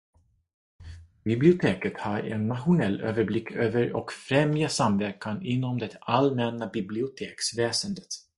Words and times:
Biblioteket 1.31 1.97
ha 2.05 2.19
en 2.21 2.45
nationell 2.47 3.01
överblick 3.01 3.51
över 3.51 3.95
och 3.95 4.11
främja 4.11 4.69
samverkan 4.69 5.45
inom 5.45 5.79
det 5.79 5.97
allmänna 6.01 6.67
biblioteksväsendet. 6.67 8.07